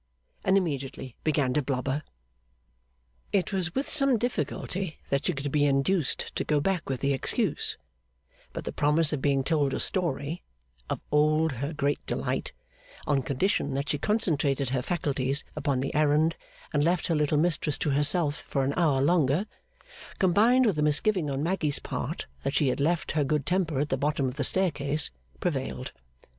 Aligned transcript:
And 0.43 0.57
immediately 0.57 1.15
began 1.23 1.53
to 1.53 1.61
blubber. 1.61 2.01
It 3.31 3.53
was 3.53 3.75
with 3.75 3.87
some 3.87 4.17
difficulty 4.17 4.97
that 5.11 5.27
she 5.27 5.33
could 5.33 5.51
be 5.51 5.63
induced 5.67 6.35
to 6.35 6.43
go 6.43 6.59
back 6.59 6.89
with 6.89 7.01
the 7.01 7.13
excuse; 7.13 7.77
but 8.51 8.63
the 8.65 8.71
promise 8.71 9.13
of 9.13 9.21
being 9.21 9.43
told 9.43 9.75
a 9.75 9.79
story 9.79 10.41
of 10.89 11.03
old 11.11 11.51
her 11.51 11.71
great 11.71 12.03
delight 12.07 12.51
on 13.05 13.21
condition 13.21 13.75
that 13.75 13.89
she 13.89 13.99
concentrated 13.99 14.69
her 14.69 14.81
faculties 14.81 15.43
upon 15.55 15.81
the 15.81 15.93
errand 15.93 16.35
and 16.73 16.83
left 16.83 17.05
her 17.05 17.13
little 17.15 17.37
mistress 17.37 17.77
to 17.77 17.91
herself 17.91 18.41
for 18.47 18.63
an 18.63 18.73
hour 18.75 19.03
longer, 19.03 19.45
combined 20.17 20.65
with 20.65 20.79
a 20.79 20.81
misgiving 20.81 21.29
on 21.29 21.43
Maggy's 21.43 21.77
part 21.77 22.25
that 22.41 22.55
she 22.55 22.69
had 22.69 22.79
left 22.79 23.11
her 23.11 23.23
good 23.23 23.45
temper 23.45 23.79
at 23.79 23.89
the 23.89 23.97
bottom 23.97 24.27
of 24.27 24.37
the 24.37 24.43
staircase, 24.43 25.11
prevailed. 25.39 25.91